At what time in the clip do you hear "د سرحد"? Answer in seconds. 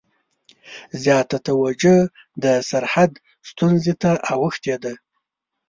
2.43-3.11